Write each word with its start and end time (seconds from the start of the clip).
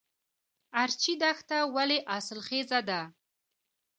ارچي 0.83 1.13
دښته 1.21 1.57
ولې 1.75 1.97
حاصلخیزه 2.11 2.79
ده؟ 2.89 3.01